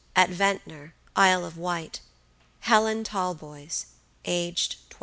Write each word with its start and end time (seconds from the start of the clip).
at 0.15 0.31
Ventnor, 0.31 0.95
Isle 1.15 1.45
of 1.45 1.59
Wight, 1.59 1.99
Helen 2.61 3.03
Talboys, 3.03 3.85
aged 4.25 4.77
22." 4.89 4.99